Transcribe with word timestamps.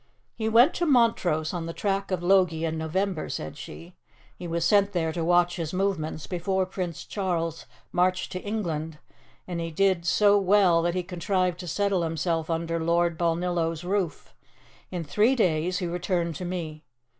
"He 0.33 0.49
went 0.49 0.73
to 0.73 0.87
Montrose 0.87 1.53
on 1.53 1.67
the 1.67 1.75
track 1.75 2.09
of 2.09 2.23
Logie 2.23 2.65
in 2.65 2.75
November," 2.75 3.29
said 3.29 3.55
she; 3.55 3.93
"he 4.35 4.47
was 4.47 4.65
sent 4.65 4.93
there 4.93 5.11
to 5.11 5.23
watch 5.23 5.57
his 5.57 5.73
movements 5.75 6.25
before 6.25 6.65
Prince 6.65 7.05
Charles 7.05 7.67
marched 7.91 8.31
to 8.31 8.39
England, 8.41 8.97
and 9.47 9.59
he 9.61 9.69
did 9.69 10.07
so 10.07 10.39
well 10.39 10.81
that 10.81 10.95
he 10.95 11.03
contrived 11.03 11.59
to 11.59 11.67
settle 11.67 12.01
himself 12.01 12.49
under 12.49 12.79
Lord 12.79 13.15
Balnillo's 13.15 13.83
roof. 13.83 14.33
In 14.89 15.03
three 15.03 15.35
days 15.35 15.77
he 15.77 15.85
returned 15.85 16.33
to 16.37 16.45
me. 16.45 16.83